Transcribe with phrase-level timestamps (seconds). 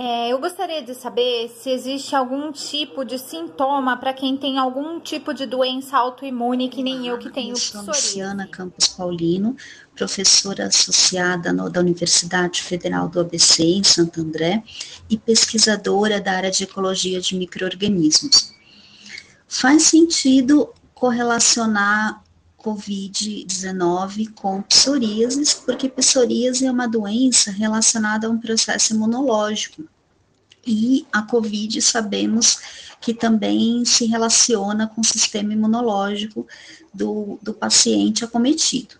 [0.00, 5.00] É, eu gostaria de saber se existe algum tipo de sintoma para quem tem algum
[5.00, 9.56] tipo de doença autoimune, que nem eu que tenho eu sou Luciana Campos Paulino,
[9.96, 14.62] professora associada no, da Universidade Federal do ABC, em Santo André,
[15.10, 18.54] e pesquisadora da área de ecologia de micro-organismos.
[19.48, 22.22] Faz sentido correlacionar
[22.68, 29.84] Covid-19 com psoríase, porque psoríase é uma doença relacionada a um processo imunológico.
[30.66, 32.58] E a Covid sabemos
[33.00, 36.46] que também se relaciona com o sistema imunológico
[36.92, 38.96] do, do paciente acometido.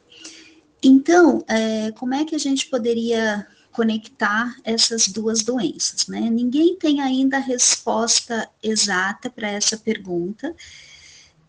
[0.82, 6.06] Então, é, como é que a gente poderia conectar essas duas doenças?
[6.06, 6.20] Né?
[6.20, 10.54] Ninguém tem ainda a resposta exata para essa pergunta,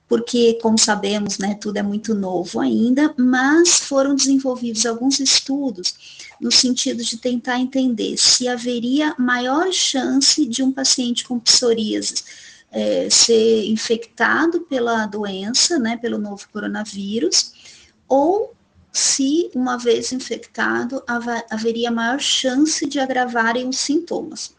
[0.09, 6.51] porque, como sabemos, né, tudo é muito novo ainda, mas foram desenvolvidos alguns estudos no
[6.51, 12.23] sentido de tentar entender se haveria maior chance de um paciente com psoríase
[12.71, 17.53] é, ser infectado pela doença, né, pelo novo coronavírus,
[18.07, 18.55] ou
[18.91, 21.03] se, uma vez infectado,
[21.51, 24.55] haveria maior chance de agravarem os sintomas.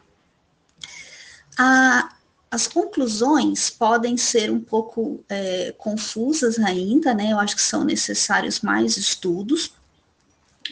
[1.59, 2.15] A,
[2.51, 7.33] as conclusões podem ser um pouco é, confusas ainda, né?
[7.33, 9.73] Eu acho que são necessários mais estudos,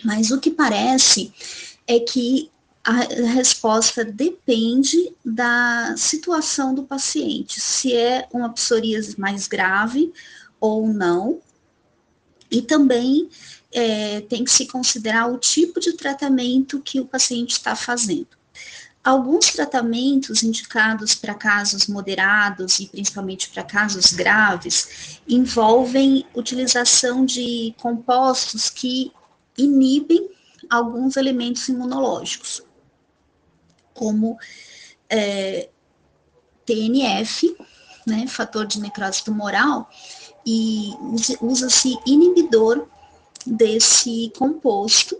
[0.05, 1.33] mas o que parece
[1.87, 2.51] é que
[2.83, 2.93] a
[3.35, 10.13] resposta depende da situação do paciente, se é uma psoríase mais grave
[10.59, 11.41] ou não,
[12.51, 13.29] e também
[13.71, 18.38] é, tem que se considerar o tipo de tratamento que o paciente está fazendo.
[19.09, 28.69] Alguns tratamentos indicados para casos moderados e principalmente para casos graves envolvem utilização de compostos
[28.69, 29.11] que
[29.57, 30.29] inibem
[30.69, 32.63] alguns elementos imunológicos,
[33.95, 34.37] como
[35.09, 35.71] é,
[36.67, 37.57] TNF,
[38.07, 39.89] né, fator de necrose tumoral,
[40.45, 40.93] e
[41.41, 42.87] usa-se inibidor
[43.47, 45.17] desse composto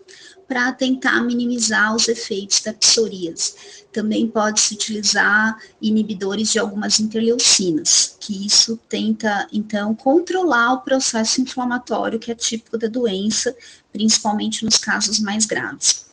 [0.49, 3.55] para tentar minimizar os efeitos da psoríase.
[3.93, 12.19] Também pode-se utilizar inibidores de algumas interleucinas, que isso tenta, então, controlar o processo inflamatório
[12.19, 13.55] que é típico da doença,
[13.93, 16.07] principalmente nos casos mais graves.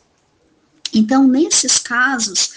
[0.92, 2.50] Então, nesses casos,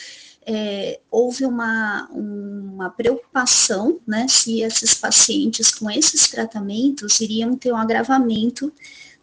[0.46, 7.78] é, houve uma, uma preocupação, né, se esses pacientes com esses tratamentos iriam ter um
[7.78, 8.74] agravamento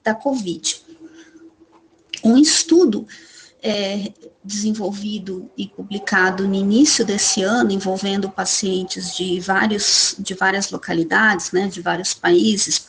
[0.06, 0.80] da Covid.
[2.22, 3.06] Um estudo
[3.60, 4.12] é,
[4.42, 11.66] desenvolvido e publicado no início desse ano, envolvendo pacientes de, vários, de várias localidades, né,
[11.66, 12.86] de vários países,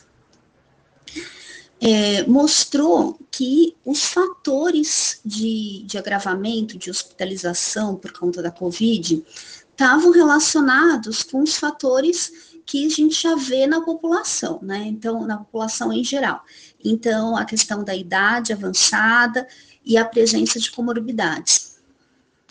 [1.81, 9.23] é, mostrou que os fatores de, de agravamento, de hospitalização por conta da Covid,
[9.71, 14.83] estavam relacionados com os fatores que a gente já vê na população, né?
[14.85, 16.43] Então, na população em geral.
[16.83, 19.47] Então, a questão da idade avançada
[19.85, 21.77] e a presença de comorbidades.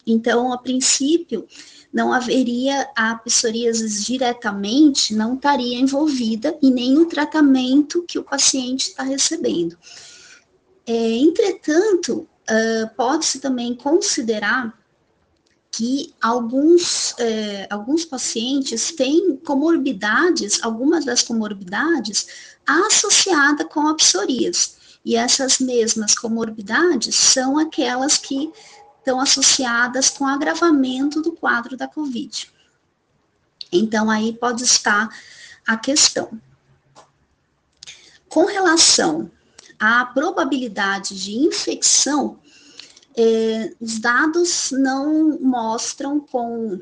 [0.06, 1.46] Então, a princípio,
[1.92, 8.88] não haveria a psoríase diretamente, não estaria envolvida e nem o tratamento que o paciente
[8.88, 9.76] está recebendo.
[10.86, 14.78] É, entretanto, uh, pode-se também considerar
[15.76, 22.26] que alguns, é, alguns pacientes têm comorbidades, algumas das comorbidades
[22.66, 24.70] associada com a psoríase.
[25.04, 28.50] E essas mesmas comorbidades são aquelas que
[29.00, 32.50] estão associadas com agravamento do quadro da COVID.
[33.70, 35.10] Então, aí pode estar
[35.66, 36.40] a questão.
[38.30, 39.30] Com relação
[39.78, 42.38] à probabilidade de infecção,
[43.16, 46.78] eh, os dados não mostram com,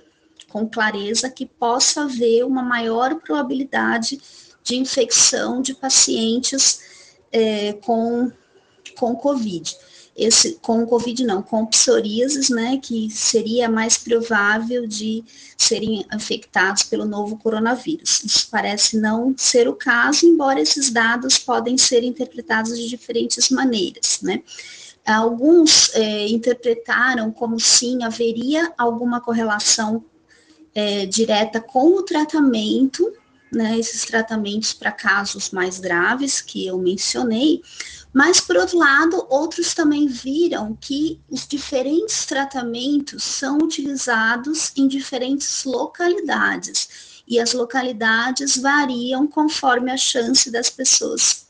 [0.48, 4.20] com clareza que possa haver uma maior probabilidade
[4.64, 6.80] de infecção de pacientes
[7.30, 8.32] é, com,
[8.98, 9.76] com Covid.
[10.16, 15.24] Esse, com Covid não, com psoríases, né, que seria mais provável de
[15.58, 18.22] serem infectados pelo novo coronavírus.
[18.24, 24.20] Isso parece não ser o caso, embora esses dados podem ser interpretados de diferentes maneiras,
[24.22, 24.40] né.
[25.06, 30.04] Alguns é, interpretaram como sim haveria alguma correlação
[30.74, 33.12] é, direta com o tratamento
[33.54, 37.62] né, esses tratamentos para casos mais graves que eu mencionei,
[38.12, 45.64] mas por outro lado, outros também viram que os diferentes tratamentos são utilizados em diferentes
[45.64, 51.46] localidades e as localidades variam conforme a chance das pessoas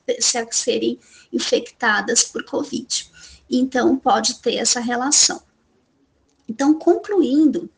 [0.50, 0.98] serem
[1.32, 3.10] infectadas por Covid.
[3.56, 5.42] Então, pode ter essa relação.
[6.48, 7.70] Então, concluindo,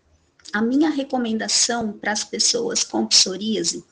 [0.52, 3.84] a minha recomendação para as pessoas com psoríase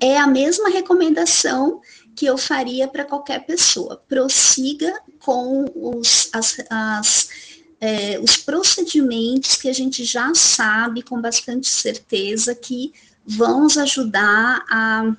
[0.00, 1.80] é a mesma recomendação
[2.14, 4.02] que eu faria para qualquer pessoa.
[4.08, 7.28] Prossiga com os, as, as,
[7.80, 12.92] é, os procedimentos que a gente já sabe com bastante certeza que
[13.24, 15.14] vão nos ajudar a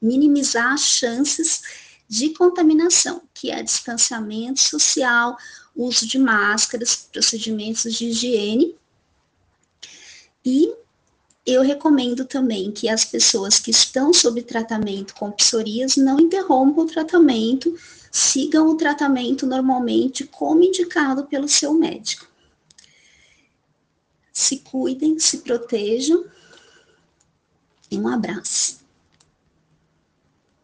[0.00, 5.36] minimizar as chances de contaminação, que é distanciamento social,
[5.76, 8.74] uso de máscaras, procedimentos de higiene.
[10.44, 10.72] E
[11.44, 16.86] eu recomendo também que as pessoas que estão sob tratamento com psoríase não interrompam o
[16.86, 17.78] tratamento,
[18.10, 22.26] sigam o tratamento normalmente como indicado pelo seu médico.
[24.32, 26.24] Se cuidem, se protejam
[27.90, 28.78] um abraço.